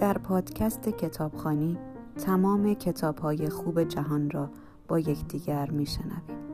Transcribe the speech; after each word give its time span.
در 0.00 0.18
پادکست 0.18 0.88
کتابخانی 0.88 1.78
تمام 2.26 2.74
کتابهای 2.74 3.48
خوب 3.48 3.84
جهان 3.84 4.30
را 4.30 4.50
با 4.88 4.98
یکدیگر 4.98 5.70
میشنویم 5.70 6.49